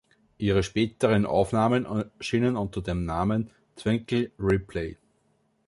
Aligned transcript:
Ihre 0.39 0.63
späteren 0.63 1.27
Aufnahmen 1.27 1.85
erschienen 2.17 2.55
unter 2.57 2.81
dem 2.81 3.05
Namen 3.05 3.51
Twinkle 3.75 4.31
Ripley. 4.39 4.97